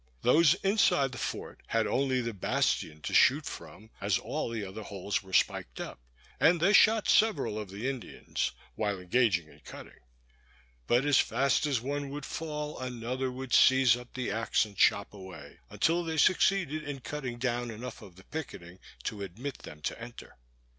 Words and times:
Those 0.23 0.55
inside 0.63 1.11
the 1.11 1.19
fort 1.19 1.61
had 1.67 1.85
only 1.85 2.21
the 2.21 2.33
bastion 2.33 3.03
to 3.03 3.13
shoot 3.13 3.45
from, 3.45 3.91
as 4.01 4.17
all 4.17 4.49
the 4.49 4.65
other 4.65 4.81
holes 4.81 5.21
were 5.21 5.31
spiked 5.31 5.79
up; 5.79 5.99
and 6.39 6.59
they 6.59 6.73
shot 6.73 7.07
several 7.07 7.59
of 7.59 7.69
the 7.69 7.87
Indians, 7.87 8.51
while 8.73 8.99
engaged 8.99 9.41
in 9.47 9.59
cutting. 9.59 9.99
But 10.87 11.05
as 11.05 11.19
fast 11.19 11.67
as 11.67 11.81
one 11.81 12.09
would 12.09 12.25
fall, 12.25 12.79
another 12.79 13.31
would 13.31 13.53
seize 13.53 13.95
up 13.95 14.15
the 14.15 14.31
axe 14.31 14.65
and 14.65 14.75
chop 14.75 15.13
away, 15.13 15.59
until 15.69 16.03
they 16.03 16.17
succeeded 16.17 16.81
in 16.83 17.01
cutting 17.01 17.37
down 17.37 17.69
enough 17.69 18.01
of 18.01 18.15
the 18.15 18.23
picketing 18.25 18.79
to 19.03 19.21
admit 19.21 19.59
them 19.59 19.83
to 19.83 20.01
enter. 20.01 20.35